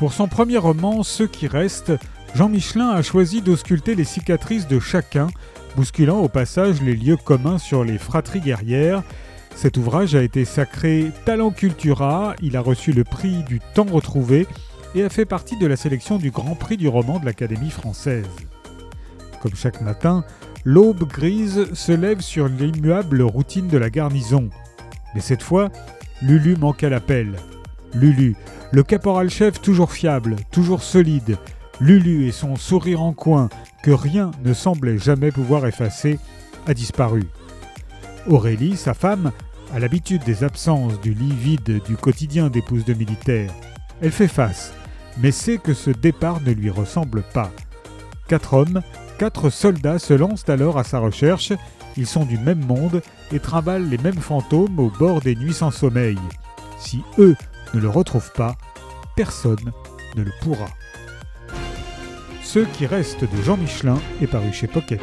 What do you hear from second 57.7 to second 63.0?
ne le retrouvent pas, personne ne le pourra. Ceux qui